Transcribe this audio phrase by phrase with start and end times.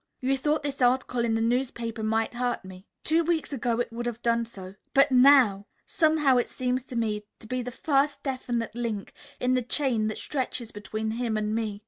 [0.19, 2.87] You thought this article in the newspaper might hurt me.
[3.03, 4.73] Two weeks ago it would have done so.
[4.95, 5.67] But now!
[5.85, 10.17] Somehow it seems to me to be the first definite link in the chain that
[10.17, 11.79] stretches between him and me.